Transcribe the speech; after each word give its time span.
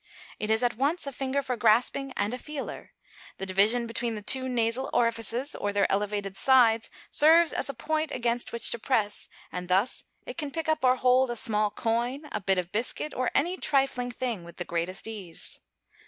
It 0.39 0.49
is 0.49 0.63
at 0.63 0.77
once 0.77 1.05
a 1.05 1.11
finger 1.11 1.43
for 1.43 1.55
grasping 1.55 2.11
and 2.17 2.33
a 2.33 2.39
feeler: 2.39 2.93
the 3.37 3.45
division 3.45 3.85
between 3.85 4.15
the 4.15 4.23
two 4.23 4.49
nasal 4.49 4.89
orifices 4.91 5.53
or 5.53 5.71
their 5.71 5.85
elevated 5.91 6.35
sides 6.35 6.89
serves 7.11 7.53
as 7.53 7.69
a 7.69 7.75
point 7.75 8.09
against 8.09 8.51
which 8.51 8.71
to 8.71 8.79
press; 8.79 9.29
and 9.51 9.67
thus 9.67 10.05
it 10.25 10.39
can 10.39 10.49
pick 10.49 10.67
up 10.67 10.83
or 10.83 10.95
hold 10.95 11.29
a 11.29 11.35
small 11.35 11.69
coin, 11.69 12.23
a 12.31 12.41
bit 12.41 12.57
of 12.57 12.71
biscuit, 12.71 13.13
or 13.13 13.29
any 13.35 13.57
trifling 13.57 14.09
thing 14.09 14.43
with 14.43 14.57
the 14.57 14.65
greatest 14.65 15.05
ease. 15.05 15.61